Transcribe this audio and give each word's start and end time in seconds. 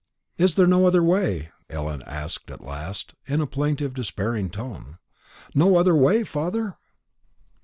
"Is 0.35 0.55
there 0.55 0.65
no 0.65 0.87
other 0.87 1.03
way?" 1.03 1.51
Ellen 1.69 2.01
asked 2.07 2.49
at 2.49 2.63
last, 2.63 3.13
in 3.27 3.39
a 3.39 3.45
plaintive 3.45 3.93
despairing 3.93 4.49
tone; 4.49 4.97
"no 5.53 5.75
other 5.75 5.95
way, 5.95 6.23
father?" 6.23 6.77